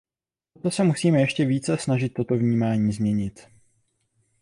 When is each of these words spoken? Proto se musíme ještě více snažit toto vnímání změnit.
Proto 0.53 0.71
se 0.71 0.83
musíme 0.83 1.19
ještě 1.21 1.45
více 1.45 1.77
snažit 1.77 2.09
toto 2.13 2.35
vnímání 2.37 2.91
změnit. 2.91 3.47